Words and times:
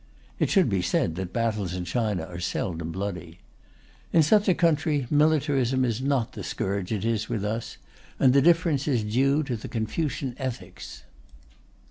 (It 0.39 0.49
should 0.49 0.67
be 0.67 0.81
said 0.81 1.13
that 1.17 1.31
battles 1.31 1.75
in 1.75 1.85
China 1.85 2.23
are 2.23 2.39
seldom 2.39 2.91
bloody.) 2.91 3.37
In 4.11 4.23
such 4.23 4.49
a 4.49 4.55
country, 4.55 5.05
militarism 5.11 5.85
is 5.85 6.01
not 6.01 6.33
the 6.33 6.43
scourge 6.43 6.91
it 6.91 7.05
is 7.05 7.29
with 7.29 7.45
us; 7.45 7.77
and 8.17 8.33
the 8.33 8.41
difference 8.41 8.87
is 8.87 9.03
due 9.03 9.43
to 9.43 9.55
the 9.55 9.67
Confucian 9.67 10.35
ethics. 10.39 11.03